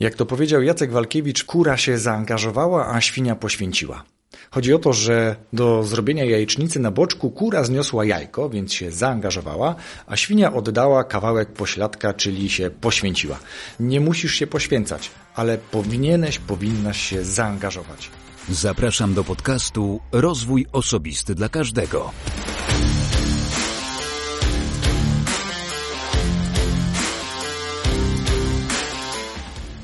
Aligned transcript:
Jak 0.00 0.14
to 0.14 0.26
powiedział 0.26 0.62
Jacek 0.62 0.92
Walkiewicz, 0.92 1.44
kura 1.44 1.76
się 1.76 1.98
zaangażowała, 1.98 2.94
a 2.94 3.00
świnia 3.00 3.36
poświęciła. 3.36 4.04
Chodzi 4.50 4.74
o 4.74 4.78
to, 4.78 4.92
że 4.92 5.36
do 5.52 5.84
zrobienia 5.84 6.24
jajecznicy 6.24 6.80
na 6.80 6.90
boczku 6.90 7.30
kura 7.30 7.64
zniosła 7.64 8.04
jajko, 8.04 8.50
więc 8.50 8.72
się 8.72 8.90
zaangażowała, 8.90 9.74
a 10.06 10.16
świnia 10.16 10.52
oddała 10.52 11.04
kawałek 11.04 11.52
pośladka, 11.52 12.14
czyli 12.14 12.50
się 12.50 12.70
poświęciła. 12.70 13.38
Nie 13.80 14.00
musisz 14.00 14.34
się 14.34 14.46
poświęcać, 14.46 15.10
ale 15.34 15.58
powinieneś, 15.58 16.38
powinnaś 16.38 17.00
się 17.00 17.24
zaangażować. 17.24 18.10
Zapraszam 18.48 19.14
do 19.14 19.24
podcastu 19.24 20.00
Rozwój 20.12 20.66
Osobisty 20.72 21.34
dla 21.34 21.48
Każdego. 21.48 22.12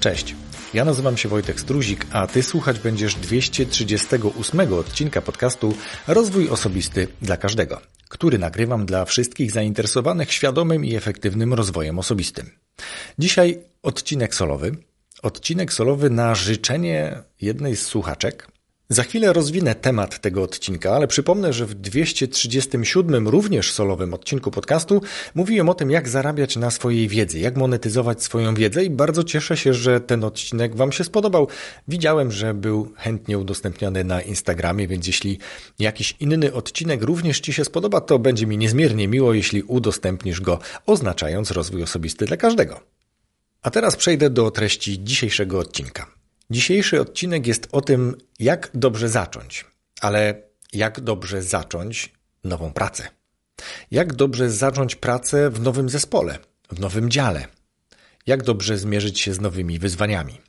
Cześć. 0.06 0.34
Ja 0.74 0.84
nazywam 0.84 1.16
się 1.16 1.28
Wojtek 1.28 1.60
Struzik, 1.60 2.06
a 2.12 2.26
Ty 2.26 2.42
słuchać 2.42 2.78
będziesz 2.78 3.14
238 3.14 4.72
odcinka 4.72 5.22
podcastu 5.22 5.74
Rozwój 6.06 6.48
Osobisty 6.48 7.08
dla 7.22 7.36
Każdego, 7.36 7.80
który 8.08 8.38
nagrywam 8.38 8.86
dla 8.86 9.04
wszystkich 9.04 9.50
zainteresowanych 9.50 10.32
świadomym 10.32 10.84
i 10.84 10.94
efektywnym 10.94 11.54
rozwojem 11.54 11.98
osobistym. 11.98 12.50
Dzisiaj 13.18 13.58
odcinek 13.82 14.34
solowy. 14.34 14.76
Odcinek 15.22 15.72
solowy 15.72 16.10
na 16.10 16.34
życzenie 16.34 17.22
jednej 17.40 17.76
z 17.76 17.86
słuchaczek, 17.86 18.48
za 18.88 19.02
chwilę 19.02 19.32
rozwinę 19.32 19.74
temat 19.74 20.20
tego 20.20 20.42
odcinka, 20.42 20.92
ale 20.92 21.06
przypomnę, 21.06 21.52
że 21.52 21.66
w 21.66 21.74
237 21.74 23.28
również 23.28 23.72
solowym 23.72 24.14
odcinku 24.14 24.50
podcastu 24.50 25.02
mówiłem 25.34 25.68
o 25.68 25.74
tym, 25.74 25.90
jak 25.90 26.08
zarabiać 26.08 26.56
na 26.56 26.70
swojej 26.70 27.08
wiedzy, 27.08 27.38
jak 27.38 27.56
monetyzować 27.56 28.22
swoją 28.22 28.54
wiedzę 28.54 28.84
i 28.84 28.90
bardzo 28.90 29.24
cieszę 29.24 29.56
się, 29.56 29.74
że 29.74 30.00
ten 30.00 30.24
odcinek 30.24 30.76
Wam 30.76 30.92
się 30.92 31.04
spodobał. 31.04 31.48
Widziałem, 31.88 32.32
że 32.32 32.54
był 32.54 32.92
chętnie 32.96 33.38
udostępniony 33.38 34.04
na 34.04 34.22
Instagramie, 34.22 34.88
więc 34.88 35.06
jeśli 35.06 35.38
jakiś 35.78 36.16
inny 36.20 36.52
odcinek 36.52 37.02
również 37.02 37.40
Ci 37.40 37.52
się 37.52 37.64
spodoba, 37.64 38.00
to 38.00 38.18
będzie 38.18 38.46
mi 38.46 38.58
niezmiernie 38.58 39.08
miło, 39.08 39.34
jeśli 39.34 39.62
udostępnisz 39.62 40.40
go, 40.40 40.58
oznaczając 40.86 41.50
rozwój 41.50 41.82
osobisty 41.82 42.24
dla 42.24 42.36
każdego. 42.36 42.80
A 43.62 43.70
teraz 43.70 43.96
przejdę 43.96 44.30
do 44.30 44.50
treści 44.50 45.04
dzisiejszego 45.04 45.58
odcinka. 45.58 46.16
Dzisiejszy 46.50 47.00
odcinek 47.00 47.46
jest 47.46 47.68
o 47.72 47.80
tym, 47.80 48.16
jak 48.38 48.70
dobrze 48.74 49.08
zacząć, 49.08 49.64
ale 50.00 50.42
jak 50.72 51.00
dobrze 51.00 51.42
zacząć 51.42 52.12
nową 52.44 52.72
pracę. 52.72 53.08
Jak 53.90 54.14
dobrze 54.14 54.50
zacząć 54.50 54.96
pracę 54.96 55.50
w 55.50 55.60
nowym 55.60 55.88
zespole, 55.88 56.38
w 56.72 56.80
nowym 56.80 57.10
dziale. 57.10 57.48
Jak 58.26 58.42
dobrze 58.42 58.78
zmierzyć 58.78 59.20
się 59.20 59.34
z 59.34 59.40
nowymi 59.40 59.78
wyzwaniami. 59.78 60.40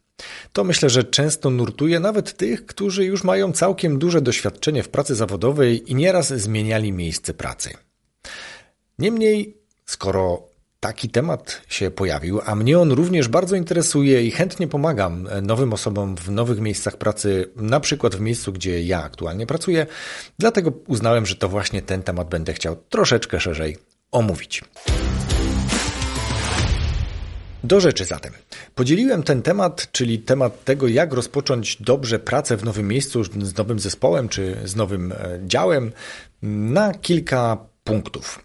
To 0.54 0.64
myślę, 0.64 0.90
że 0.90 1.04
często 1.04 1.50
nurtuje 1.50 2.00
nawet 2.00 2.38
tych, 2.38 2.66
którzy 2.66 3.06
już 3.06 3.24
mają 3.24 3.52
całkiem 3.52 4.00
duże 4.00 4.22
doświadczenie 4.22 4.84
w 4.84 4.90
pracy 4.90 5.16
zawodowej 5.16 5.92
i 5.92 5.96
nieraz 5.96 6.34
zmieniali 6.34 6.92
miejsce 6.92 7.34
pracy. 7.34 7.74
Niemniej, 9.00 9.58
skoro 9.86 10.50
taki 10.88 11.10
temat 11.10 11.62
się 11.68 11.92
pojawił, 11.92 12.42
a 12.46 12.56
mnie 12.56 12.80
on 12.80 12.92
również 12.92 13.28
bardzo 13.28 13.56
interesuje 13.56 14.24
i 14.24 14.32
chętnie 14.32 14.68
pomagam 14.68 15.28
nowym 15.42 15.74
osobom 15.74 16.16
w 16.16 16.32
nowych 16.32 16.60
miejscach 16.60 16.98
pracy, 16.98 17.50
na 17.56 17.80
przykład 17.80 18.16
w 18.16 18.20
miejscu, 18.20 18.54
gdzie 18.54 18.84
ja 18.84 19.04
aktualnie 19.04 19.48
pracuję. 19.48 19.88
Dlatego 20.40 20.74
uznałem, 20.88 21.26
że 21.26 21.36
to 21.36 21.50
właśnie 21.50 21.82
ten 21.82 22.04
temat 22.04 22.30
będę 22.30 22.54
chciał 22.54 22.76
troszeczkę 22.90 23.40
szerzej 23.40 23.78
omówić. 24.12 24.64
Do 27.64 27.80
rzeczy 27.80 28.06
zatem. 28.06 28.34
Podzieliłem 28.76 29.24
ten 29.24 29.42
temat, 29.42 29.92
czyli 29.92 30.20
temat 30.20 30.64
tego, 30.64 30.88
jak 30.88 31.14
rozpocząć 31.14 31.82
dobrze 31.82 32.20
pracę 32.20 32.58
w 32.58 32.64
nowym 32.64 32.88
miejscu, 32.88 33.24
z 33.24 33.58
nowym 33.58 33.80
zespołem 33.80 34.30
czy 34.30 34.58
z 34.64 34.76
nowym 34.76 35.12
e, 35.12 35.40
działem, 35.46 35.92
na 36.42 36.94
kilka 36.94 37.58
punktów. 37.84 38.40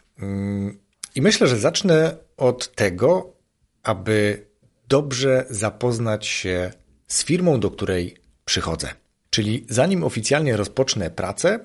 I 1.14 1.22
myślę, 1.22 1.46
że 1.46 1.58
zacznę 1.58 2.16
od 2.36 2.74
tego, 2.74 3.36
aby 3.82 4.46
dobrze 4.88 5.46
zapoznać 5.50 6.26
się 6.26 6.72
z 7.06 7.24
firmą, 7.24 7.60
do 7.60 7.70
której 7.70 8.16
przychodzę. 8.44 8.88
Czyli 9.30 9.66
zanim 9.68 10.04
oficjalnie 10.04 10.56
rozpocznę 10.56 11.10
pracę, 11.10 11.60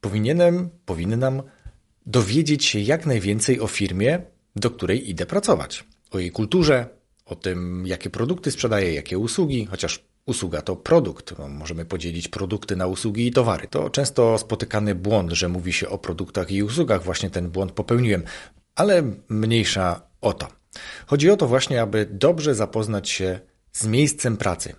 powinienem, 0.00 0.70
powinnam 0.84 1.42
dowiedzieć 2.06 2.64
się 2.64 2.80
jak 2.80 3.06
najwięcej 3.06 3.60
o 3.60 3.66
firmie, 3.66 4.22
do 4.56 4.70
której 4.70 5.10
idę 5.10 5.26
pracować. 5.26 5.84
O 6.10 6.18
jej 6.18 6.30
kulturze, 6.30 6.86
o 7.24 7.36
tym, 7.36 7.86
jakie 7.86 8.10
produkty 8.10 8.50
sprzedaje, 8.50 8.94
jakie 8.94 9.18
usługi, 9.18 9.66
chociaż 9.66 10.04
usługa 10.26 10.62
to 10.62 10.76
produkt. 10.76 11.38
No, 11.38 11.48
możemy 11.48 11.84
podzielić 11.84 12.28
produkty 12.28 12.76
na 12.76 12.86
usługi 12.86 13.26
i 13.26 13.32
towary. 13.32 13.68
To 13.68 13.90
często 13.90 14.38
spotykany 14.38 14.94
błąd, 14.94 15.32
że 15.32 15.48
mówi 15.48 15.72
się 15.72 15.88
o 15.88 15.98
produktach 15.98 16.50
i 16.50 16.62
usługach. 16.62 17.04
Właśnie 17.04 17.30
ten 17.30 17.50
błąd 17.50 17.72
popełniłem. 17.72 18.22
Ale 18.74 19.02
mniejsza 19.28 20.02
o 20.20 20.32
to. 20.32 20.48
Chodzi 21.06 21.30
o 21.30 21.36
to 21.36 21.46
właśnie, 21.46 21.82
aby 21.82 22.06
dobrze 22.10 22.54
zapoznać 22.54 23.08
się 23.08 23.40
z 23.72 23.86
miejscem 23.86 24.36
pracy. 24.36 24.74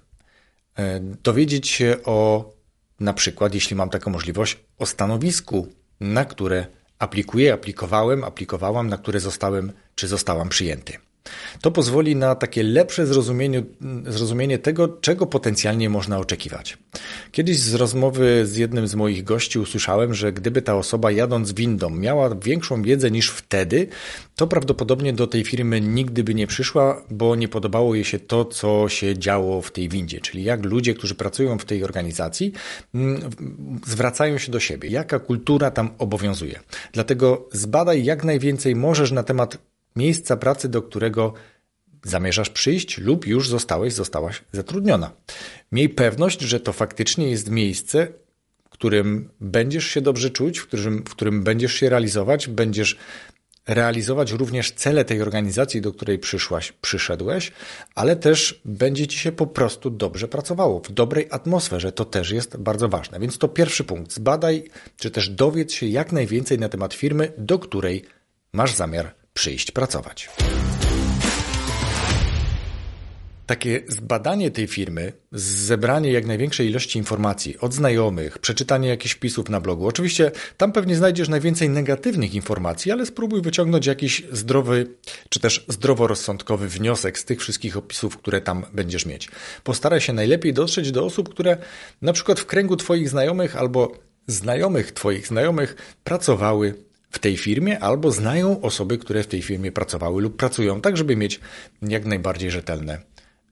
E, 0.75 0.99
dowiedzieć 0.99 1.67
się 1.67 1.97
o, 2.05 2.49
na 2.99 3.13
przykład, 3.13 3.53
jeśli 3.53 3.75
mam 3.75 3.89
taką 3.89 4.11
możliwość, 4.11 4.59
o 4.77 4.85
stanowisku, 4.85 5.67
na 5.99 6.25
które 6.25 6.65
aplikuję, 6.99 7.53
aplikowałem, 7.53 8.23
aplikowałam, 8.23 8.87
na 8.87 8.97
które 8.97 9.19
zostałem 9.19 9.71
czy 9.95 10.07
zostałam 10.07 10.49
przyjęty. 10.49 10.93
To 11.61 11.72
pozwoli 11.72 12.16
na 12.16 12.35
takie 12.35 12.63
lepsze 12.63 13.06
zrozumienie, 13.06 13.63
zrozumienie 14.07 14.59
tego, 14.59 14.88
czego 14.88 15.25
potencjalnie 15.25 15.89
można 15.89 16.19
oczekiwać. 16.19 16.78
Kiedyś 17.31 17.59
z 17.59 17.73
rozmowy 17.73 18.45
z 18.45 18.57
jednym 18.57 18.88
z 18.88 18.95
moich 18.95 19.23
gości 19.23 19.59
usłyszałem, 19.59 20.13
że 20.13 20.34
gdyby 20.34 20.61
ta 20.61 20.75
osoba 20.75 21.11
jadąc 21.11 21.53
windą 21.53 21.89
miała 21.89 22.35
większą 22.35 22.81
wiedzę 22.81 23.11
niż 23.11 23.29
wtedy, 23.29 23.88
to 24.35 24.47
prawdopodobnie 24.47 25.13
do 25.13 25.28
tej 25.28 25.44
firmy 25.44 25.81
nigdy 25.81 26.23
by 26.23 26.34
nie 26.34 26.47
przyszła, 26.47 27.01
bo 27.09 27.35
nie 27.35 27.47
podobało 27.47 27.95
jej 27.95 28.05
się 28.05 28.19
to, 28.19 28.45
co 28.45 28.90
się 28.90 29.17
działo 29.17 29.61
w 29.61 29.72
tej 29.72 29.90
windzie, 29.90 30.22
czyli 30.22 30.44
jak 30.44 30.66
ludzie, 30.66 30.94
którzy 30.94 31.16
pracują 31.16 31.57
w 31.57 31.66
tej 31.66 31.84
organizacji, 31.84 32.53
mm, 32.94 33.29
zwracają 33.85 34.38
się 34.38 34.51
do 34.51 34.59
siebie, 34.59 34.90
jaka 34.90 35.19
kultura 35.19 35.72
tam 35.72 35.90
obowiązuje. 35.97 36.59
Dlatego 36.91 37.50
zbadaj 37.51 38.03
jak 38.03 38.23
najwięcej 38.23 38.75
możesz 38.75 39.11
na 39.11 39.23
temat 39.23 39.57
miejsca 39.95 40.37
pracy, 40.37 40.69
do 40.69 40.81
którego 40.81 41.33
zamierzasz 42.03 42.49
przyjść 42.49 42.97
lub 42.97 43.27
już 43.27 43.49
zostałeś, 43.49 43.93
zostałaś 43.93 44.43
zatrudniona. 44.51 45.11
Miej 45.71 45.89
pewność, 45.89 46.41
że 46.41 46.59
to 46.59 46.73
faktycznie 46.73 47.31
jest 47.31 47.49
miejsce, 47.49 48.07
w 48.65 48.69
którym 48.69 49.29
będziesz 49.39 49.85
się 49.85 50.01
dobrze 50.01 50.29
czuć, 50.29 50.59
w 50.59 50.67
którym, 50.67 50.97
w 50.97 51.09
którym 51.09 51.43
będziesz 51.43 51.73
się 51.73 51.89
realizować, 51.89 52.47
będziesz 52.47 52.97
realizować 53.67 54.31
również 54.31 54.71
cele 54.71 55.05
tej 55.05 55.21
organizacji, 55.21 55.81
do 55.81 55.93
której 55.93 56.19
przyszłaś, 56.19 56.71
przyszedłeś, 56.71 57.51
ale 57.95 58.15
też 58.15 58.61
będzie 58.65 59.07
ci 59.07 59.19
się 59.19 59.31
po 59.31 59.47
prostu 59.47 59.89
dobrze 59.89 60.27
pracowało, 60.27 60.79
w 60.79 60.91
dobrej 60.91 61.27
atmosferze. 61.31 61.91
To 61.91 62.05
też 62.05 62.31
jest 62.31 62.57
bardzo 62.57 62.89
ważne. 62.89 63.19
Więc 63.19 63.37
to 63.37 63.47
pierwszy 63.47 63.83
punkt. 63.83 64.13
Zbadaj, 64.13 64.63
czy 64.97 65.11
też 65.11 65.29
dowiedz 65.29 65.73
się 65.73 65.85
jak 65.85 66.11
najwięcej 66.11 66.59
na 66.59 66.69
temat 66.69 66.93
firmy, 66.93 67.33
do 67.37 67.59
której 67.59 68.05
masz 68.53 68.75
zamiar 68.75 69.22
przyjść 69.33 69.71
pracować. 69.71 70.29
Takie 73.45 73.81
zbadanie 73.88 74.51
tej 74.51 74.67
firmy, 74.67 75.13
zebranie 75.31 76.11
jak 76.11 76.25
największej 76.25 76.69
ilości 76.69 76.99
informacji 76.99 77.57
od 77.57 77.73
znajomych, 77.73 78.38
przeczytanie 78.38 78.89
jakichś 78.89 79.16
wpisów 79.16 79.49
na 79.49 79.59
blogu. 79.61 79.88
Oczywiście 79.88 80.31
tam 80.57 80.72
pewnie 80.72 80.95
znajdziesz 80.95 81.29
najwięcej 81.29 81.69
negatywnych 81.69 82.35
informacji, 82.35 82.91
ale 82.91 83.05
spróbuj 83.05 83.41
wyciągnąć 83.41 83.85
jakiś 83.85 84.23
zdrowy 84.31 84.88
czy 85.29 85.39
też 85.39 85.66
zdroworozsądkowy 85.67 86.67
wniosek 86.67 87.19
z 87.19 87.25
tych 87.25 87.39
wszystkich 87.39 87.77
opisów, 87.77 88.17
które 88.17 88.41
tam 88.41 88.66
będziesz 88.73 89.05
mieć. 89.05 89.29
Postaraj 89.63 90.01
się 90.01 90.13
najlepiej 90.13 90.53
dotrzeć 90.53 90.91
do 90.91 91.05
osób, 91.05 91.29
które 91.29 91.58
na 92.02 92.13
przykład 92.13 92.40
w 92.40 92.46
kręgu 92.46 92.75
Twoich 92.75 93.09
znajomych 93.09 93.55
albo 93.55 93.91
znajomych 94.28 94.91
Twoich 94.91 95.28
znajomych 95.28 95.75
pracowały 96.03 96.75
w 97.13 97.19
tej 97.19 97.37
firmie 97.37 97.79
albo 97.79 98.11
znają 98.11 98.61
osoby, 98.61 98.97
które 98.97 99.23
w 99.23 99.27
tej 99.27 99.41
firmie 99.41 99.71
pracowały 99.71 100.21
lub 100.21 100.37
pracują, 100.37 100.81
tak 100.81 100.97
żeby 100.97 101.15
mieć 101.15 101.39
jak 101.81 102.05
najbardziej 102.05 102.51
rzetelne 102.51 102.99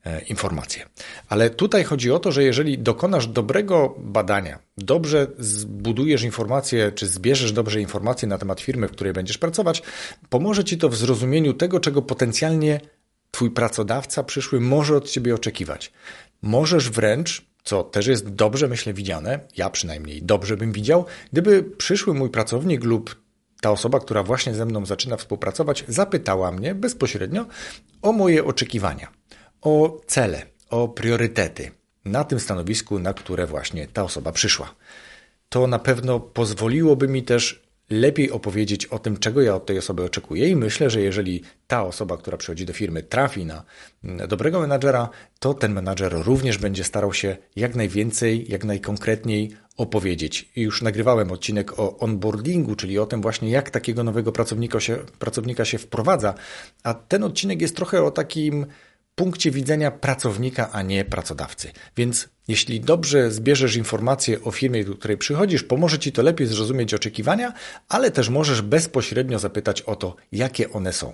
e, 0.04 0.20
informacje. 0.20 0.86
Ale 1.28 1.50
tutaj 1.50 1.84
chodzi 1.84 2.10
o 2.10 2.18
to, 2.18 2.32
że 2.32 2.44
jeżeli 2.44 2.78
dokonasz 2.78 3.26
dobrego 3.26 3.94
badania, 3.98 4.58
dobrze 4.78 5.26
zbudujesz 5.38 6.22
informacje, 6.22 6.92
czy 6.92 7.06
zbierzesz 7.06 7.52
dobrze 7.52 7.80
informacje 7.80 8.28
na 8.28 8.38
temat 8.38 8.60
firmy, 8.60 8.88
w 8.88 8.92
której 8.92 9.12
będziesz 9.12 9.38
pracować, 9.38 9.82
pomoże 10.28 10.64
ci 10.64 10.78
to 10.78 10.88
w 10.88 10.96
zrozumieniu 10.96 11.54
tego, 11.54 11.80
czego 11.80 12.02
potencjalnie 12.02 12.80
twój 13.30 13.50
pracodawca 13.50 14.22
przyszły 14.22 14.60
może 14.60 14.96
od 14.96 15.10
ciebie 15.10 15.34
oczekiwać. 15.34 15.92
Możesz 16.42 16.90
wręcz 16.90 17.52
co 17.64 17.82
też 17.82 18.06
jest 18.06 18.28
dobrze, 18.28 18.68
myślę, 18.68 18.92
widziane, 18.92 19.40
ja 19.56 19.70
przynajmniej 19.70 20.22
dobrze 20.22 20.56
bym 20.56 20.72
widział, 20.72 21.04
gdyby 21.32 21.62
przyszły 21.62 22.14
mój 22.14 22.30
pracownik 22.30 22.84
lub 22.84 23.21
ta 23.62 23.70
osoba, 23.70 24.00
która 24.00 24.22
właśnie 24.22 24.54
ze 24.54 24.66
mną 24.66 24.86
zaczyna 24.86 25.16
współpracować, 25.16 25.84
zapytała 25.88 26.52
mnie 26.52 26.74
bezpośrednio 26.74 27.46
o 28.02 28.12
moje 28.12 28.44
oczekiwania, 28.44 29.08
o 29.60 30.00
cele, 30.06 30.42
o 30.70 30.88
priorytety 30.88 31.70
na 32.04 32.24
tym 32.24 32.40
stanowisku, 32.40 32.98
na 32.98 33.14
które 33.14 33.46
właśnie 33.46 33.86
ta 33.86 34.02
osoba 34.02 34.32
przyszła. 34.32 34.74
To 35.48 35.66
na 35.66 35.78
pewno 35.78 36.20
pozwoliłoby 36.20 37.08
mi 37.08 37.22
też 37.22 37.62
lepiej 37.90 38.30
opowiedzieć 38.30 38.86
o 38.86 38.98
tym, 38.98 39.16
czego 39.16 39.42
ja 39.42 39.54
od 39.54 39.66
tej 39.66 39.78
osoby 39.78 40.04
oczekuję 40.04 40.48
i 40.48 40.56
myślę, 40.56 40.90
że 40.90 41.00
jeżeli 41.00 41.42
ta 41.66 41.84
osoba, 41.84 42.16
która 42.16 42.36
przychodzi 42.36 42.66
do 42.66 42.72
firmy, 42.72 43.02
trafi 43.02 43.46
na 43.46 43.64
dobrego 44.28 44.60
menadżera, 44.60 45.08
to 45.38 45.54
ten 45.54 45.72
menadżer 45.72 46.12
również 46.12 46.58
będzie 46.58 46.84
starał 46.84 47.12
się 47.12 47.36
jak 47.56 47.74
najwięcej, 47.74 48.50
jak 48.50 48.64
najkonkretniej 48.64 49.56
opowiedzieć. 49.76 50.50
Już 50.56 50.82
nagrywałem 50.82 51.32
odcinek 51.32 51.78
o 51.78 51.98
onboardingu, 51.98 52.76
czyli 52.76 52.98
o 52.98 53.06
tym 53.06 53.22
właśnie, 53.22 53.50
jak 53.50 53.70
takiego 53.70 54.04
nowego 54.04 54.32
pracownika 54.32 54.80
się, 54.80 54.98
pracownika 55.18 55.64
się 55.64 55.78
wprowadza, 55.78 56.34
a 56.82 56.94
ten 56.94 57.24
odcinek 57.24 57.62
jest 57.62 57.76
trochę 57.76 58.02
o 58.02 58.10
takim 58.10 58.66
punkcie 59.14 59.50
widzenia 59.50 59.90
pracownika, 59.90 60.70
a 60.72 60.82
nie 60.82 61.04
pracodawcy. 61.04 61.70
Więc 61.96 62.28
jeśli 62.48 62.80
dobrze 62.80 63.30
zbierzesz 63.30 63.76
informacje 63.76 64.44
o 64.44 64.50
firmie, 64.50 64.84
do 64.84 64.94
której 64.94 65.16
przychodzisz, 65.16 65.62
pomoże 65.62 65.98
Ci 65.98 66.12
to 66.12 66.22
lepiej 66.22 66.46
zrozumieć 66.46 66.94
oczekiwania, 66.94 67.52
ale 67.88 68.10
też 68.10 68.28
możesz 68.28 68.62
bezpośrednio 68.62 69.38
zapytać 69.38 69.82
o 69.82 69.96
to, 69.96 70.16
jakie 70.32 70.72
one 70.72 70.92
są. 70.92 71.12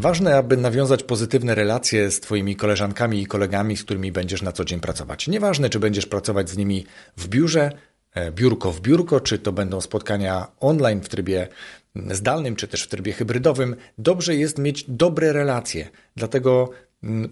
Ważne, 0.00 0.36
aby 0.36 0.56
nawiązać 0.56 1.02
pozytywne 1.02 1.54
relacje 1.54 2.10
z 2.10 2.20
Twoimi 2.20 2.56
koleżankami 2.56 3.22
i 3.22 3.26
kolegami, 3.26 3.76
z 3.76 3.84
którymi 3.84 4.12
będziesz 4.12 4.42
na 4.42 4.52
co 4.52 4.64
dzień 4.64 4.80
pracować. 4.80 5.28
Nieważne, 5.28 5.70
czy 5.70 5.80
będziesz 5.80 6.06
pracować 6.06 6.50
z 6.50 6.56
nimi 6.56 6.86
w 7.16 7.28
biurze, 7.28 7.72
e, 8.14 8.32
biurko 8.32 8.72
w 8.72 8.80
biurko, 8.80 9.20
czy 9.20 9.38
to 9.38 9.52
będą 9.52 9.80
spotkania 9.80 10.46
online 10.60 11.00
w 11.00 11.08
trybie 11.08 11.48
zdalnym, 12.10 12.56
czy 12.56 12.68
też 12.68 12.82
w 12.82 12.88
trybie 12.88 13.12
hybrydowym, 13.12 13.76
dobrze 13.98 14.36
jest 14.36 14.58
mieć 14.58 14.84
dobre 14.88 15.32
relacje. 15.32 15.88
Dlatego 16.16 16.70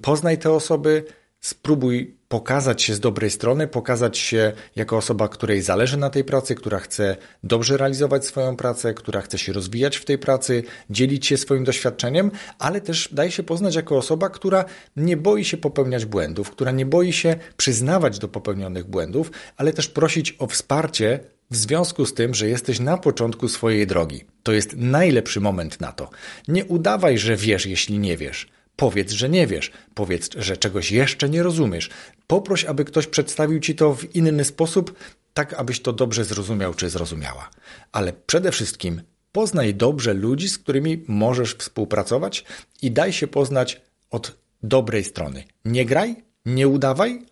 poznaj 0.03 0.39
te 0.39 0.53
osoby, 0.53 1.05
spróbuj 1.41 2.19
pokazać 2.29 2.83
się 2.83 2.95
z 2.95 3.01
dobrej 3.01 3.31
strony, 3.31 3.69
pokazać 3.69 4.19
się 4.19 4.53
jako 4.77 4.97
osoba, 4.97 5.29
której 5.29 5.63
zależy 5.63 5.97
na 5.97 6.11
tej 6.11 6.25
pracy, 6.25 6.55
która 6.55 6.79
chce 6.79 7.17
dobrze 7.45 7.77
realizować 7.77 8.27
swoją 8.27 8.57
pracę, 8.57 8.95
która 8.95 9.21
chce 9.21 9.39
się 9.39 9.53
rozwijać 9.53 9.97
w 9.97 10.05
tej 10.05 10.19
pracy, 10.19 10.63
dzielić 10.91 11.27
się 11.27 11.37
swoim 11.37 11.65
doświadczeniem, 11.65 12.31
ale 12.59 12.81
też 12.81 13.09
daj 13.13 13.31
się 13.31 13.43
poznać 13.43 13.75
jako 13.75 13.97
osoba, 13.97 14.31
która 14.31 14.65
nie 14.97 15.17
boi 15.17 15.45
się 15.45 15.57
popełniać 15.57 16.05
błędów, 16.05 16.51
która 16.51 16.71
nie 16.71 16.87
boi 16.87 17.13
się 17.13 17.37
przyznawać 17.57 18.19
do 18.19 18.29
popełnionych 18.29 18.85
błędów, 18.85 19.31
ale 19.57 19.73
też 19.73 19.89
prosić 19.89 20.37
o 20.39 20.47
wsparcie 20.47 21.21
w 21.51 21.57
związku 21.57 22.07
z 22.07 22.15
tym, 22.15 22.35
że 22.35 22.49
jesteś 22.49 22.81
na 22.81 22.99
początku 22.99 23.49
swojej 23.49 23.87
drogi. 23.87 24.25
To 24.43 24.53
jest 24.53 24.77
najlepszy 24.77 25.41
moment 25.41 25.81
na 25.81 25.93
to. 25.93 26.11
Nie 26.49 26.65
udawaj, 26.65 27.19
że 27.19 27.37
wiesz, 27.37 27.67
jeśli 27.67 27.99
nie 27.99 28.17
wiesz. 28.17 28.49
Powiedz, 28.79 29.13
że 29.13 29.29
nie 29.29 29.47
wiesz. 29.47 29.71
Powiedz, 29.95 30.31
że 30.37 30.57
czegoś 30.57 30.91
jeszcze 30.91 31.29
nie 31.29 31.43
rozumiesz. 31.43 31.91
Poproś, 32.27 32.65
aby 32.65 32.85
ktoś 32.85 33.07
przedstawił 33.07 33.61
ci 33.61 33.75
to 33.75 33.95
w 33.95 34.17
inny 34.17 34.45
sposób, 34.45 34.95
tak 35.35 35.55
abyś 35.55 35.81
to 35.81 35.93
dobrze 35.93 36.25
zrozumiał 36.25 36.75
czy 36.75 36.91
zrozumiała. 36.91 37.51
Ale 37.93 38.13
przede 38.13 38.53
wszystkim 38.53 39.03
poznaj 39.33 39.75
dobrze 39.75 40.15
ludzi, 40.15 40.49
z 40.49 40.59
którymi 40.59 41.05
możesz 41.09 41.55
współpracować 41.55 42.45
i 42.83 42.91
daj 42.91 43.13
się 43.13 43.27
poznać 43.27 43.81
od 44.11 44.37
dobrej 44.63 45.05
strony. 45.05 45.45
Nie 45.65 45.85
graj, 45.85 46.17
nie 46.47 46.69
udawaj, 46.69 47.27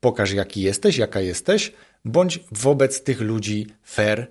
pokaż 0.00 0.32
jaki 0.32 0.62
jesteś, 0.62 0.96
jaka 0.96 1.20
jesteś, 1.20 1.72
bądź 2.04 2.40
wobec 2.52 3.02
tych 3.02 3.20
ludzi 3.20 3.66
fair. 3.84 4.26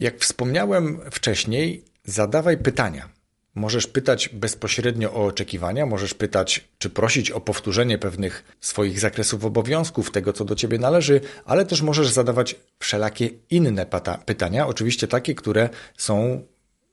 Jak 0.00 0.18
wspomniałem 0.18 1.00
wcześniej, 1.10 1.84
zadawaj 2.04 2.58
pytania. 2.58 3.17
Możesz 3.58 3.86
pytać 3.86 4.28
bezpośrednio 4.28 5.14
o 5.14 5.24
oczekiwania, 5.24 5.86
możesz 5.86 6.14
pytać, 6.14 6.68
czy 6.78 6.90
prosić 6.90 7.30
o 7.30 7.40
powtórzenie 7.40 7.98
pewnych 7.98 8.56
swoich 8.60 9.00
zakresów 9.00 9.44
obowiązków, 9.44 10.10
tego 10.10 10.32
co 10.32 10.44
do 10.44 10.54
ciebie 10.54 10.78
należy, 10.78 11.20
ale 11.44 11.66
też 11.66 11.82
możesz 11.82 12.08
zadawać 12.08 12.56
wszelakie 12.78 13.30
inne 13.50 13.86
pytania, 14.26 14.66
oczywiście 14.66 15.08
takie, 15.08 15.34
które 15.34 15.68
są 15.96 16.42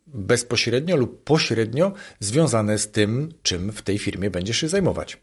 bezpośrednio 0.08 0.96
lub 0.96 1.24
pośrednio 1.24 1.94
związane 2.20 2.78
z 2.78 2.92
tym, 2.92 3.34
czym 3.44 3.72
w 3.72 3.82
tej 3.82 4.00
firmie 4.00 4.30
będziesz 4.30 4.58
się 4.58 4.68
zajmować. 4.68 5.18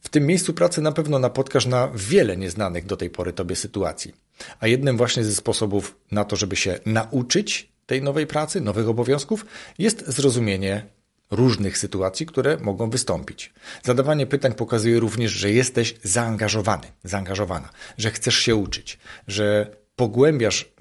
W 0.00 0.08
tym 0.08 0.26
miejscu 0.26 0.54
pracy 0.54 0.80
na 0.80 0.92
pewno 0.92 1.18
napotkasz 1.18 1.66
na 1.66 1.90
wiele 1.94 2.36
nieznanych 2.36 2.86
do 2.86 2.96
tej 2.96 3.10
pory 3.10 3.32
tobie 3.32 3.56
sytuacji. 3.56 4.14
A 4.60 4.66
jednym 4.66 4.96
właśnie 4.96 5.24
ze 5.24 5.34
sposobów 5.34 5.96
na 6.10 6.24
to, 6.24 6.36
żeby 6.36 6.56
się 6.56 6.78
nauczyć 6.86 7.71
tej 7.86 8.02
nowej 8.02 8.26
pracy, 8.26 8.60
nowych 8.60 8.88
obowiązków, 8.88 9.46
jest 9.78 10.08
zrozumienie 10.08 10.86
różnych 11.30 11.78
sytuacji, 11.78 12.26
które 12.26 12.56
mogą 12.56 12.90
wystąpić. 12.90 13.52
Zadawanie 13.82 14.26
pytań 14.26 14.54
pokazuje 14.54 15.00
również, 15.00 15.32
że 15.32 15.50
jesteś 15.50 15.94
zaangażowany, 16.02 16.86
zaangażowana, 17.04 17.68
że 17.98 18.10
chcesz 18.10 18.38
się 18.38 18.56
uczyć, 18.56 18.98
że 19.28 19.76
pogłębiasz, 19.96 20.72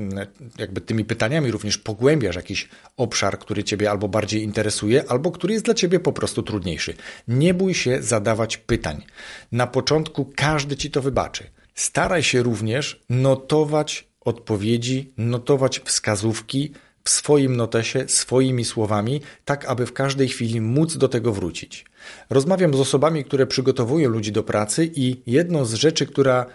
jakby 0.58 0.82
tymi 0.82 1.06
pytaniami 1.06 1.52
również 1.52 1.78
pogłębiasz 1.78 2.36
jakiś 2.36 2.70
obszar, 2.98 3.40
który 3.40 3.64
Ciebie 3.64 3.92
albo 3.92 4.08
bardziej 4.08 4.44
interesuje, 4.44 5.04
albo 5.08 5.32
który 5.32 5.54
jest 5.54 5.66
dla 5.66 5.74
Ciebie 5.74 6.00
po 6.00 6.14
prostu 6.14 6.44
trudniejszy. 6.44 6.94
Nie 7.28 7.54
bój 7.54 7.74
się 7.74 8.02
zadawać 8.02 8.58
pytań. 8.58 9.04
Na 9.52 9.68
początku 9.68 10.32
każdy 10.36 10.78
Ci 10.78 10.92
to 10.92 11.02
wybaczy. 11.02 11.44
Staraj 11.76 12.24
się 12.24 12.44
również 12.44 13.04
notować 13.10 14.08
odpowiedzi, 14.22 15.14
notować 15.18 15.80
wskazówki 15.80 16.74
w 17.04 17.10
swoim 17.10 17.56
notesie, 17.56 18.04
swoimi 18.08 18.66
słowami, 18.66 19.22
tak 19.46 19.66
aby 19.66 19.86
w 19.86 19.94
każdej 19.94 20.28
chwili 20.28 20.62
móc 20.62 20.98
do 20.98 21.08
tego 21.08 21.34
wrócić. 21.34 21.86
Rozmawiam 22.30 22.74
z 22.74 22.80
osobami, 22.80 23.26
które 23.26 23.48
przygotowują 23.48 24.10
ludzi 24.10 24.32
do 24.32 24.44
pracy 24.44 24.92
i 24.96 25.22
jedną 25.26 25.66
z 25.66 25.74
rzeczy, 25.74 26.06
która 26.06 26.46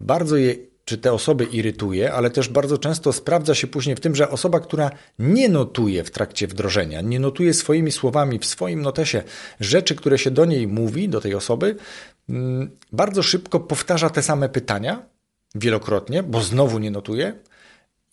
bardzo 0.00 0.36
je 0.36 0.54
czy 0.84 0.98
te 0.98 1.12
osoby 1.12 1.44
irytuje, 1.44 2.12
ale 2.12 2.30
też 2.30 2.48
bardzo 2.48 2.78
często 2.78 3.12
sprawdza 3.12 3.54
się 3.54 3.66
później 3.66 3.96
w 3.96 4.00
tym, 4.00 4.14
że 4.14 4.30
osoba, 4.30 4.60
która 4.60 4.90
nie 5.18 5.48
notuje 5.48 6.04
w 6.04 6.10
trakcie 6.10 6.46
wdrożenia, 6.46 7.00
nie 7.00 7.20
notuje 7.20 7.54
swoimi 7.54 7.92
słowami 7.92 8.38
w 8.38 8.46
swoim 8.46 8.82
notesie 8.82 9.22
rzeczy, 9.60 9.94
które 9.94 10.18
się 10.18 10.30
do 10.30 10.44
niej 10.44 10.68
mówi, 10.68 11.08
do 11.08 11.20
tej 11.20 11.34
osoby, 11.34 11.76
mm, 12.28 12.70
bardzo 12.92 13.22
szybko 13.22 13.60
powtarza 13.60 14.10
te 14.10 14.22
same 14.22 14.48
pytania 14.48 15.02
wielokrotnie, 15.54 16.22
bo 16.22 16.40
znowu 16.40 16.78
nie 16.78 16.90
notuje 16.90 17.34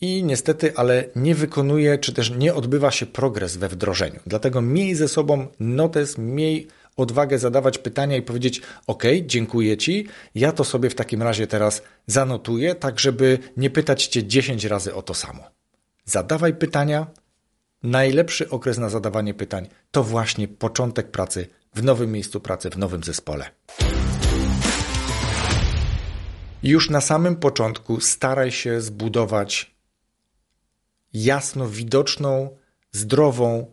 i 0.00 0.24
niestety, 0.24 0.76
ale 0.76 1.04
nie 1.16 1.34
wykonuje, 1.34 1.98
czy 1.98 2.12
też 2.12 2.30
nie 2.30 2.54
odbywa 2.54 2.90
się 2.90 3.06
progres 3.06 3.56
we 3.56 3.68
wdrożeniu. 3.68 4.20
Dlatego 4.26 4.62
miej 4.62 4.94
ze 4.94 5.08
sobą 5.08 5.46
notes, 5.60 6.18
miej 6.18 6.68
odwagę 6.96 7.38
zadawać 7.38 7.78
pytania 7.78 8.16
i 8.16 8.22
powiedzieć: 8.22 8.62
OK, 8.86 9.02
dziękuję 9.26 9.76
Ci, 9.76 10.06
ja 10.34 10.52
to 10.52 10.64
sobie 10.64 10.90
w 10.90 10.94
takim 10.94 11.22
razie 11.22 11.46
teraz 11.46 11.82
zanotuję, 12.06 12.74
tak 12.74 13.00
żeby 13.00 13.38
nie 13.56 13.70
pytać 13.70 14.06
Cię 14.06 14.26
10 14.26 14.64
razy 14.64 14.94
o 14.94 15.02
to 15.02 15.14
samo. 15.14 15.42
Zadawaj 16.04 16.54
pytania. 16.54 17.06
Najlepszy 17.82 18.48
okres 18.48 18.78
na 18.78 18.88
zadawanie 18.88 19.34
pytań 19.34 19.68
to 19.90 20.04
właśnie 20.04 20.48
początek 20.48 21.10
pracy 21.10 21.46
w 21.74 21.82
nowym 21.82 22.12
miejscu 22.12 22.40
pracy, 22.40 22.70
w 22.70 22.78
nowym 22.78 23.04
zespole. 23.04 23.50
Już 26.62 26.90
na 26.90 27.00
samym 27.00 27.36
początku 27.36 28.00
staraj 28.00 28.52
się 28.52 28.80
zbudować 28.80 29.79
jasno 31.12 31.68
widoczną, 31.68 32.56
zdrową 32.92 33.72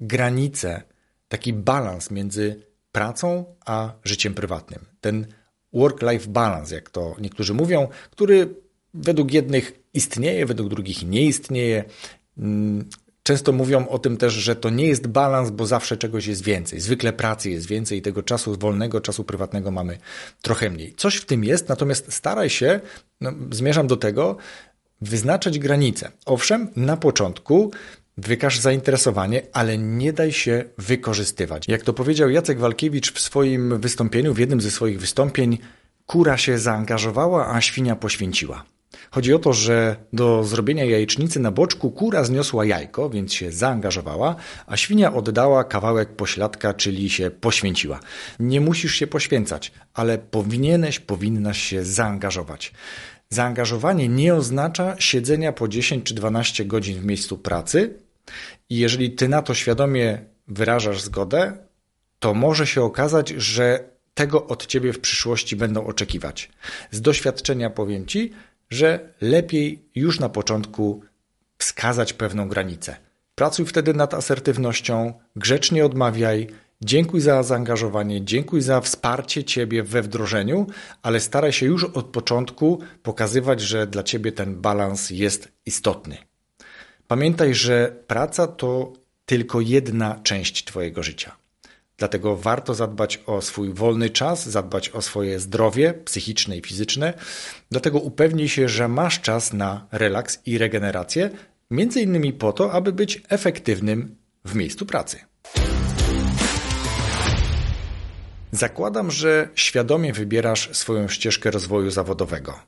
granicę 0.00 0.82
taki 1.28 1.52
balans 1.52 2.10
między 2.10 2.66
pracą 2.92 3.44
a 3.66 3.92
życiem 4.04 4.34
prywatnym. 4.34 4.84
Ten 5.00 5.26
work-life 5.72 6.28
balance, 6.28 6.74
jak 6.74 6.90
to 6.90 7.16
niektórzy 7.20 7.54
mówią, 7.54 7.88
który 8.10 8.54
według 8.94 9.32
jednych 9.32 9.72
istnieje, 9.94 10.46
według 10.46 10.68
drugich 10.68 11.02
nie 11.02 11.22
istnieje. 11.22 11.84
Mm, 12.38 12.88
często 13.22 13.52
mówią 13.52 13.88
o 13.88 13.98
tym 13.98 14.16
też, 14.16 14.32
że 14.32 14.56
to 14.56 14.70
nie 14.70 14.86
jest 14.86 15.06
balans, 15.06 15.50
bo 15.50 15.66
zawsze 15.66 15.96
czegoś 15.96 16.26
jest 16.26 16.42
więcej. 16.42 16.80
Zwykle 16.80 17.12
pracy 17.12 17.50
jest 17.50 17.66
więcej 17.66 17.98
i 17.98 18.02
tego 18.02 18.22
czasu 18.22 18.56
wolnego, 18.56 19.00
czasu 19.00 19.24
prywatnego 19.24 19.70
mamy 19.70 19.98
trochę 20.42 20.70
mniej. 20.70 20.94
Coś 20.96 21.16
w 21.16 21.24
tym 21.24 21.44
jest, 21.44 21.68
natomiast 21.68 22.12
staraj 22.12 22.50
się, 22.50 22.80
no, 23.20 23.32
zmierzam 23.50 23.86
do 23.86 23.96
tego, 23.96 24.36
wyznaczać 25.00 25.58
granice. 25.58 26.10
Owszem, 26.26 26.68
na 26.76 26.96
początku 26.96 27.70
Wykaż 28.18 28.58
zainteresowanie, 28.58 29.42
ale 29.52 29.78
nie 29.78 30.12
daj 30.12 30.32
się 30.32 30.64
wykorzystywać. 30.78 31.68
Jak 31.68 31.82
to 31.82 31.92
powiedział 31.92 32.30
Jacek 32.30 32.58
Walkiewicz 32.58 33.12
w 33.12 33.20
swoim 33.20 33.80
wystąpieniu, 33.80 34.34
w 34.34 34.38
jednym 34.38 34.60
ze 34.60 34.70
swoich 34.70 35.00
wystąpień, 35.00 35.58
kura 36.06 36.36
się 36.36 36.58
zaangażowała, 36.58 37.54
a 37.54 37.60
świnia 37.60 37.96
poświęciła. 37.96 38.64
Chodzi 39.10 39.34
o 39.34 39.38
to, 39.38 39.52
że 39.52 39.96
do 40.12 40.44
zrobienia 40.44 40.84
jajecznicy 40.84 41.40
na 41.40 41.50
boczku 41.50 41.90
kura 41.90 42.24
zniosła 42.24 42.64
jajko, 42.64 43.10
więc 43.10 43.32
się 43.32 43.52
zaangażowała, 43.52 44.36
a 44.66 44.76
świnia 44.76 45.14
oddała 45.14 45.64
kawałek 45.64 46.08
pośladka, 46.08 46.74
czyli 46.74 47.10
się 47.10 47.30
poświęciła. 47.30 48.00
Nie 48.40 48.60
musisz 48.60 48.94
się 48.94 49.06
poświęcać, 49.06 49.72
ale 49.94 50.18
powinieneś, 50.18 51.00
powinnaś 51.00 51.58
się 51.62 51.84
zaangażować. 51.84 52.72
Zaangażowanie 53.28 54.08
nie 54.08 54.34
oznacza 54.34 54.96
siedzenia 54.98 55.52
po 55.52 55.68
10 55.68 56.04
czy 56.04 56.14
12 56.14 56.64
godzin 56.64 57.00
w 57.00 57.04
miejscu 57.04 57.38
pracy, 57.38 57.94
i 58.70 58.78
jeżeli 58.78 59.10
ty 59.10 59.28
na 59.28 59.42
to 59.42 59.54
świadomie 59.54 60.18
wyrażasz 60.48 61.02
zgodę, 61.02 61.56
to 62.18 62.34
może 62.34 62.66
się 62.66 62.82
okazać, 62.82 63.28
że 63.28 63.84
tego 64.14 64.46
od 64.46 64.66
ciebie 64.66 64.92
w 64.92 65.00
przyszłości 65.00 65.56
będą 65.56 65.86
oczekiwać. 65.86 66.50
Z 66.90 67.00
doświadczenia 67.00 67.70
powiem 67.70 68.06
ci, 68.06 68.32
że 68.70 69.12
lepiej 69.20 69.88
już 69.94 70.20
na 70.20 70.28
początku 70.28 71.02
wskazać 71.58 72.12
pewną 72.12 72.48
granicę. 72.48 72.96
Pracuj 73.34 73.66
wtedy 73.66 73.94
nad 73.94 74.14
asertywnością, 74.14 75.12
grzecznie 75.36 75.86
odmawiaj, 75.86 76.46
dziękuj 76.80 77.20
za 77.20 77.42
zaangażowanie, 77.42 78.24
dziękuj 78.24 78.60
za 78.60 78.80
wsparcie 78.80 79.44
ciebie 79.44 79.82
we 79.82 80.02
wdrożeniu, 80.02 80.66
ale 81.02 81.20
staraj 81.20 81.52
się 81.52 81.66
już 81.66 81.84
od 81.84 82.06
początku 82.06 82.80
pokazywać, 83.02 83.60
że 83.60 83.86
dla 83.86 84.02
ciebie 84.02 84.32
ten 84.32 84.60
balans 84.60 85.10
jest 85.10 85.48
istotny. 85.66 86.16
Pamiętaj, 87.08 87.54
że 87.54 87.96
praca 88.06 88.46
to 88.46 88.92
tylko 89.26 89.60
jedna 89.60 90.20
część 90.22 90.64
twojego 90.64 91.02
życia. 91.02 91.36
Dlatego 91.98 92.36
warto 92.36 92.74
zadbać 92.74 93.22
o 93.26 93.42
swój 93.42 93.72
wolny 93.72 94.10
czas, 94.10 94.48
zadbać 94.48 94.88
o 94.88 95.02
swoje 95.02 95.40
zdrowie 95.40 95.94
psychiczne 95.94 96.56
i 96.56 96.62
fizyczne. 96.62 97.14
Dlatego 97.70 97.98
upewnij 97.98 98.48
się, 98.48 98.68
że 98.68 98.88
masz 98.88 99.20
czas 99.20 99.52
na 99.52 99.86
relaks 99.92 100.38
i 100.46 100.58
regenerację, 100.58 101.30
między 101.70 102.00
innymi 102.00 102.32
po 102.32 102.52
to, 102.52 102.72
aby 102.72 102.92
być 102.92 103.22
efektywnym 103.28 104.16
w 104.44 104.54
miejscu 104.54 104.86
pracy. 104.86 105.18
Zakładam, 108.56 109.10
że 109.10 109.48
świadomie 109.54 110.12
wybierasz 110.12 110.76
swoją 110.76 111.08
ścieżkę 111.08 111.50
rozwoju 111.50 111.90
zawodowego. 111.90 112.58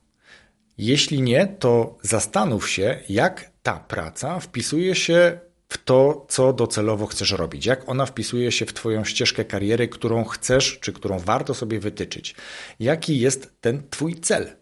Jeśli 0.79 1.23
nie, 1.23 1.47
to 1.47 1.99
zastanów 2.03 2.71
się, 2.71 2.99
jak 3.09 3.51
ta 3.63 3.73
praca 3.81 4.41
wpisuje 4.41 4.95
się 4.95 5.41
w 5.69 5.85
to, 5.85 6.27
co 6.29 6.53
docelowo 6.53 7.07
chcesz 7.07 7.31
robić, 7.31 7.67
jak 7.67 7.89
ona 7.89 8.07
wpisuje 8.07 8.53
się 8.53 8.67
w 8.67 8.73
Twoją 8.73 9.05
ścieżkę 9.05 9.45
kariery, 9.45 9.89
którą 9.89 10.25
chcesz, 10.25 10.79
czy 10.81 10.93
którą 10.93 11.19
warto 11.19 11.55
sobie 11.55 11.81
wytyczyć. 11.81 12.35
Jaki 12.81 13.21
jest 13.21 13.53
ten 13.61 13.83
Twój 13.91 14.15
cel? 14.15 14.53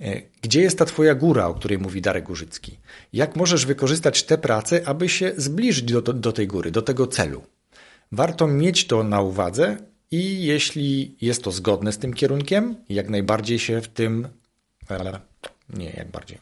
E, 0.00 0.22
gdzie 0.42 0.60
jest 0.60 0.78
ta 0.78 0.84
Twoja 0.84 1.14
góra, 1.14 1.46
o 1.46 1.54
której 1.54 1.78
mówi 1.78 2.00
Darek 2.00 2.24
Górzycki? 2.24 2.78
Jak 3.12 3.36
możesz 3.36 3.66
wykorzystać 3.66 4.22
tę 4.22 4.38
pracę, 4.38 4.80
aby 4.86 5.08
się 5.08 5.32
zbliżyć 5.36 5.92
do, 5.92 6.02
do 6.02 6.32
tej 6.32 6.46
góry, 6.46 6.70
do 6.70 6.82
tego 6.82 7.06
celu? 7.06 7.42
Warto 8.12 8.46
mieć 8.46 8.86
to 8.86 9.02
na 9.02 9.20
uwadze 9.20 9.93
i 10.14 10.44
jeśli 10.44 11.16
jest 11.20 11.44
to 11.44 11.50
zgodne 11.50 11.92
z 11.92 11.98
tym 11.98 12.14
kierunkiem, 12.14 12.76
jak 12.88 13.08
najbardziej 13.08 13.58
się 13.58 13.80
w 13.80 13.88
tym. 13.88 14.28
Nie, 15.68 15.90
jak 15.90 16.10
bardziej. 16.10 16.38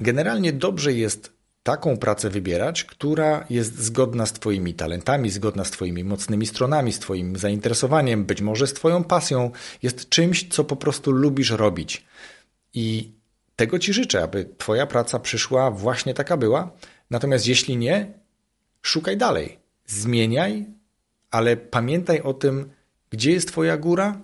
Generalnie 0.00 0.52
dobrze 0.52 0.92
jest 0.92 1.32
taką 1.62 1.96
pracę 1.96 2.30
wybierać, 2.30 2.84
która 2.84 3.44
jest 3.50 3.78
zgodna 3.78 4.26
z 4.26 4.32
Twoimi 4.32 4.74
talentami, 4.74 5.30
zgodna 5.30 5.64
z 5.64 5.70
Twoimi 5.70 6.04
mocnymi 6.04 6.46
stronami, 6.46 6.92
z 6.92 6.98
Twoim 6.98 7.36
zainteresowaniem, 7.36 8.24
być 8.24 8.40
może 8.40 8.66
z 8.66 8.72
Twoją 8.72 9.04
pasją, 9.04 9.50
jest 9.82 10.08
czymś, 10.08 10.48
co 10.48 10.64
po 10.64 10.76
prostu 10.76 11.10
lubisz 11.10 11.50
robić. 11.50 12.04
I 12.74 13.12
tego 13.56 13.78
Ci 13.78 13.92
życzę, 13.92 14.22
aby 14.22 14.48
Twoja 14.58 14.86
praca 14.86 15.18
przyszła 15.18 15.70
właśnie 15.70 16.14
taka 16.14 16.36
była. 16.36 16.70
Natomiast 17.10 17.46
jeśli 17.46 17.76
nie, 17.76 18.12
szukaj 18.82 19.16
dalej, 19.16 19.57
zmieniaj, 19.88 20.66
ale 21.30 21.56
pamiętaj 21.56 22.20
o 22.20 22.34
tym, 22.34 22.70
gdzie 23.10 23.32
jest 23.32 23.48
Twoja 23.48 23.76
góra 23.76 24.20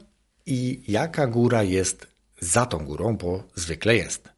i 0.46 0.82
jaka 0.88 1.26
góra 1.26 1.62
jest 1.62 2.06
za 2.40 2.66
tą 2.66 2.78
górą, 2.78 3.16
bo 3.16 3.42
zwykle 3.54 3.96
jest. 3.96 4.28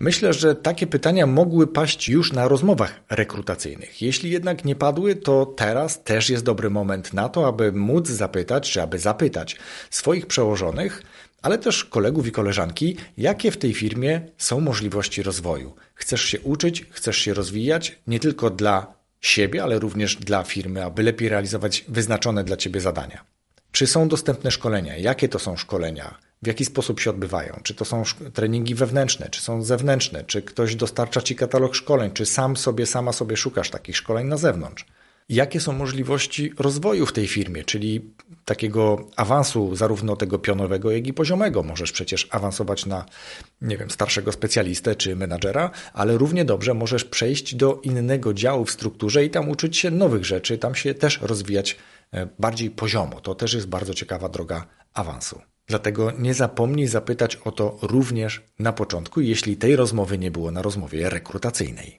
Myślę, 0.00 0.32
że 0.32 0.54
takie 0.54 0.86
pytania 0.86 1.26
mogły 1.26 1.66
paść 1.66 2.08
już 2.08 2.32
na 2.32 2.48
rozmowach 2.48 3.00
rekrutacyjnych. 3.10 4.02
Jeśli 4.02 4.30
jednak 4.30 4.64
nie 4.64 4.76
padły, 4.76 5.16
to 5.16 5.46
teraz 5.46 6.02
też 6.02 6.30
jest 6.30 6.44
dobry 6.44 6.70
moment 6.70 7.12
na 7.12 7.28
to, 7.28 7.46
aby 7.46 7.72
móc 7.72 8.08
zapytać, 8.08 8.70
czy 8.70 8.82
aby 8.82 8.98
zapytać 8.98 9.56
swoich 9.90 10.26
przełożonych, 10.26 11.02
ale 11.42 11.58
też 11.58 11.84
kolegów 11.84 12.26
i 12.26 12.32
koleżanki, 12.32 12.96
jakie 13.16 13.50
w 13.50 13.56
tej 13.56 13.74
firmie 13.74 14.20
są 14.38 14.60
możliwości 14.60 15.22
rozwoju. 15.22 15.74
Chcesz 15.94 16.24
się 16.24 16.40
uczyć, 16.40 16.86
chcesz 16.90 17.16
się 17.16 17.34
rozwijać 17.34 17.98
nie 18.06 18.20
tylko 18.20 18.50
dla 18.50 18.94
siebie, 19.20 19.62
ale 19.62 19.78
również 19.78 20.16
dla 20.16 20.44
firmy, 20.44 20.84
aby 20.84 21.02
lepiej 21.02 21.28
realizować 21.28 21.84
wyznaczone 21.88 22.44
dla 22.44 22.56
ciebie 22.56 22.80
zadania. 22.80 23.24
Czy 23.72 23.86
są 23.86 24.08
dostępne 24.08 24.50
szkolenia? 24.50 24.96
Jakie 24.96 25.28
to 25.28 25.38
są 25.38 25.56
szkolenia? 25.56 26.28
w 26.42 26.46
jaki 26.46 26.64
sposób 26.64 27.00
się 27.00 27.10
odbywają. 27.10 27.60
Czy 27.62 27.74
to 27.74 27.84
są 27.84 28.02
treningi 28.34 28.74
wewnętrzne, 28.74 29.28
czy 29.30 29.40
są 29.40 29.62
zewnętrzne, 29.62 30.24
czy 30.24 30.42
ktoś 30.42 30.74
dostarcza 30.74 31.20
ci 31.20 31.36
katalog 31.36 31.74
szkoleń, 31.74 32.10
czy 32.10 32.26
sam 32.26 32.56
sobie, 32.56 32.86
sama 32.86 33.12
sobie 33.12 33.36
szukasz 33.36 33.70
takich 33.70 33.96
szkoleń 33.96 34.26
na 34.26 34.36
zewnątrz. 34.36 34.86
Jakie 35.28 35.60
są 35.60 35.72
możliwości 35.72 36.52
rozwoju 36.58 37.06
w 37.06 37.12
tej 37.12 37.26
firmie, 37.26 37.64
czyli 37.64 38.14
takiego 38.44 39.08
awansu 39.16 39.76
zarówno 39.76 40.16
tego 40.16 40.38
pionowego, 40.38 40.90
jak 40.90 41.06
i 41.06 41.12
poziomego. 41.12 41.62
Możesz 41.62 41.92
przecież 41.92 42.28
awansować 42.30 42.86
na, 42.86 43.04
nie 43.62 43.76
wiem, 43.76 43.90
starszego 43.90 44.32
specjalistę 44.32 44.96
czy 44.96 45.16
menadżera, 45.16 45.70
ale 45.92 46.18
równie 46.18 46.44
dobrze 46.44 46.74
możesz 46.74 47.04
przejść 47.04 47.54
do 47.54 47.80
innego 47.82 48.34
działu 48.34 48.64
w 48.64 48.70
strukturze 48.70 49.24
i 49.24 49.30
tam 49.30 49.48
uczyć 49.48 49.76
się 49.76 49.90
nowych 49.90 50.24
rzeczy, 50.24 50.58
tam 50.58 50.74
się 50.74 50.94
też 50.94 51.20
rozwijać 51.22 51.76
e, 52.12 52.28
bardziej 52.38 52.70
poziomo. 52.70 53.20
To 53.20 53.34
też 53.34 53.54
jest 53.54 53.66
bardzo 53.66 53.94
ciekawa 53.94 54.28
droga 54.28 54.66
awansu. 54.94 55.40
Dlatego 55.66 56.12
nie 56.18 56.34
zapomnij 56.34 56.86
zapytać 56.86 57.36
o 57.36 57.52
to 57.52 57.78
również 57.82 58.42
na 58.58 58.72
początku, 58.72 59.20
jeśli 59.20 59.56
tej 59.56 59.76
rozmowy 59.76 60.18
nie 60.18 60.30
było 60.30 60.50
na 60.50 60.62
rozmowie 60.62 61.10
rekrutacyjnej. 61.10 61.98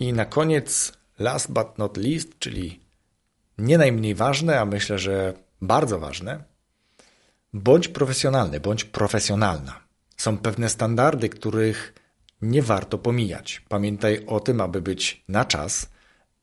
I 0.00 0.12
na 0.12 0.24
koniec, 0.24 0.92
last 1.18 1.52
but 1.52 1.78
not 1.78 1.96
least, 1.96 2.38
czyli 2.38 2.80
nie 3.58 3.78
najmniej 3.78 4.14
ważne, 4.14 4.60
a 4.60 4.64
myślę, 4.64 4.98
że 4.98 5.34
bardzo 5.60 5.98
ważne, 5.98 6.44
bądź 7.52 7.88
profesjonalny, 7.88 8.60
bądź 8.60 8.84
profesjonalna. 8.84 9.80
Są 10.16 10.38
pewne 10.38 10.68
standardy, 10.68 11.28
których 11.28 11.94
nie 12.42 12.62
warto 12.62 12.98
pomijać. 12.98 13.62
Pamiętaj 13.68 14.26
o 14.26 14.40
tym, 14.40 14.60
aby 14.60 14.82
być 14.82 15.24
na 15.28 15.44
czas, 15.44 15.90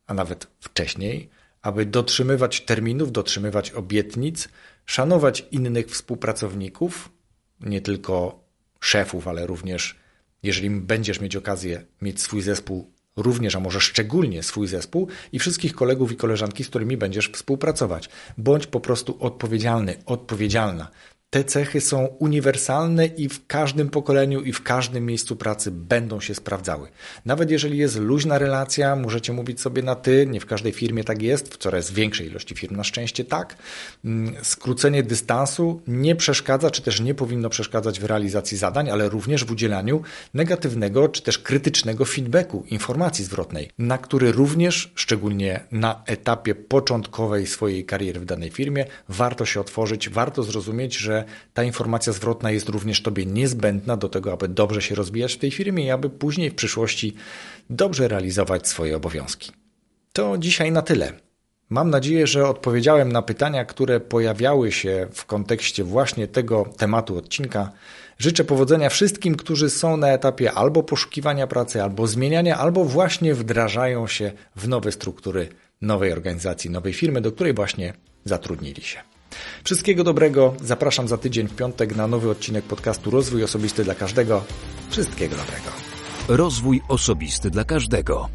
a 0.06 0.14
nawet 0.14 0.46
wcześniej, 0.60 1.30
aby 1.62 1.86
dotrzymywać 1.86 2.60
terminów, 2.60 3.12
dotrzymywać 3.12 3.70
obietnic, 3.70 4.48
szanować 4.86 5.46
innych 5.50 5.86
współpracowników, 5.86 7.10
nie 7.60 7.80
tylko 7.80 8.44
szefów, 8.80 9.28
ale 9.28 9.46
również, 9.46 9.96
jeżeli 10.42 10.70
będziesz 10.70 11.20
mieć 11.20 11.36
okazję 11.36 11.84
mieć 12.02 12.20
swój 12.20 12.42
zespół, 12.42 12.95
również, 13.16 13.56
a 13.56 13.60
może 13.60 13.80
szczególnie 13.80 14.42
swój 14.42 14.66
zespół 14.66 15.08
i 15.32 15.38
wszystkich 15.38 15.74
kolegów 15.74 16.12
i 16.12 16.16
koleżanki, 16.16 16.64
z 16.64 16.68
którymi 16.68 16.96
będziesz 16.96 17.30
współpracować. 17.30 18.08
Bądź 18.38 18.66
po 18.66 18.80
prostu 18.80 19.16
odpowiedzialny, 19.20 19.96
odpowiedzialna 20.06 20.88
te 21.30 21.44
cechy 21.44 21.80
są 21.80 22.06
uniwersalne 22.06 23.06
i 23.06 23.28
w 23.28 23.46
każdym 23.46 23.88
pokoleniu 23.88 24.40
i 24.40 24.52
w 24.52 24.62
każdym 24.62 25.06
miejscu 25.06 25.36
pracy 25.36 25.70
będą 25.70 26.20
się 26.20 26.34
sprawdzały. 26.34 26.88
Nawet 27.24 27.50
jeżeli 27.50 27.78
jest 27.78 27.96
luźna 27.96 28.38
relacja, 28.38 28.96
możecie 28.96 29.32
mówić 29.32 29.60
sobie 29.60 29.82
na 29.82 29.94
ty, 29.94 30.26
nie 30.26 30.40
w 30.40 30.46
każdej 30.46 30.72
firmie 30.72 31.04
tak 31.04 31.22
jest, 31.22 31.54
w 31.54 31.56
coraz 31.56 31.90
większej 31.90 32.26
ilości 32.26 32.54
firm 32.54 32.76
na 32.76 32.84
szczęście 32.84 33.24
tak. 33.24 33.56
Mm, 34.04 34.34
skrócenie 34.42 35.02
dystansu 35.02 35.80
nie 35.86 36.16
przeszkadza, 36.16 36.70
czy 36.70 36.82
też 36.82 37.00
nie 37.00 37.14
powinno 37.14 37.50
przeszkadzać 37.50 38.00
w 38.00 38.04
realizacji 38.04 38.58
zadań, 38.58 38.90
ale 38.90 39.08
również 39.08 39.44
w 39.44 39.50
udzielaniu 39.50 40.02
negatywnego, 40.34 41.08
czy 41.08 41.22
też 41.22 41.38
krytycznego 41.38 42.04
feedbacku, 42.04 42.64
informacji 42.70 43.24
zwrotnej, 43.24 43.70
na 43.78 43.98
który 43.98 44.32
również, 44.32 44.92
szczególnie 44.94 45.60
na 45.72 46.02
etapie 46.06 46.54
początkowej 46.54 47.46
swojej 47.46 47.84
kariery 47.84 48.20
w 48.20 48.24
danej 48.24 48.50
firmie, 48.50 48.84
warto 49.08 49.44
się 49.44 49.60
otworzyć, 49.60 50.08
warto 50.08 50.42
zrozumieć, 50.42 50.96
że 51.16 51.24
ta 51.54 51.62
informacja 51.62 52.12
zwrotna 52.12 52.50
jest 52.50 52.68
również 52.68 53.02
Tobie 53.02 53.26
niezbędna 53.26 53.96
do 53.96 54.08
tego, 54.08 54.32
aby 54.32 54.48
dobrze 54.48 54.82
się 54.82 54.94
rozwijać 54.94 55.34
w 55.34 55.38
tej 55.38 55.50
firmie 55.50 55.84
i 55.84 55.90
aby 55.90 56.10
później 56.10 56.50
w 56.50 56.54
przyszłości 56.54 57.14
dobrze 57.70 58.08
realizować 58.08 58.68
swoje 58.68 58.96
obowiązki. 58.96 59.52
To 60.12 60.38
dzisiaj 60.38 60.72
na 60.72 60.82
tyle. 60.82 61.12
Mam 61.70 61.90
nadzieję, 61.90 62.26
że 62.26 62.48
odpowiedziałem 62.48 63.12
na 63.12 63.22
pytania, 63.22 63.64
które 63.64 64.00
pojawiały 64.00 64.72
się 64.72 65.06
w 65.12 65.24
kontekście 65.24 65.84
właśnie 65.84 66.28
tego 66.28 66.64
tematu 66.76 67.18
odcinka. 67.18 67.70
Życzę 68.18 68.44
powodzenia 68.44 68.88
wszystkim, 68.88 69.34
którzy 69.34 69.70
są 69.70 69.96
na 69.96 70.08
etapie 70.08 70.52
albo 70.52 70.82
poszukiwania 70.82 71.46
pracy, 71.46 71.82
albo 71.82 72.06
zmieniania, 72.06 72.58
albo 72.58 72.84
właśnie 72.84 73.34
wdrażają 73.34 74.06
się 74.06 74.32
w 74.56 74.68
nowe 74.68 74.92
struktury 74.92 75.48
nowej 75.80 76.12
organizacji, 76.12 76.70
nowej 76.70 76.92
firmy, 76.92 77.20
do 77.20 77.32
której 77.32 77.54
właśnie 77.54 77.92
zatrudnili 78.24 78.82
się. 78.82 79.15
Wszystkiego 79.64 80.04
dobrego. 80.04 80.54
Zapraszam 80.62 81.08
za 81.08 81.16
tydzień 81.18 81.48
w 81.48 81.56
piątek 81.56 81.96
na 81.96 82.06
nowy 82.06 82.30
odcinek 82.30 82.64
podcastu 82.64 83.10
Rozwój 83.10 83.44
Osobisty 83.44 83.84
dla 83.84 83.94
Każdego. 83.94 84.44
Wszystkiego 84.90 85.36
dobrego. 85.36 85.70
Rozwój 86.28 86.80
Osobisty 86.88 87.50
dla 87.50 87.64
Każdego. 87.64 88.28